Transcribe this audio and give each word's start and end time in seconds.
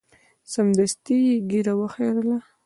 سمدستي 0.51 1.17
یې 1.27 1.35
ږیره 1.49 1.73
وخریله. 1.79 2.37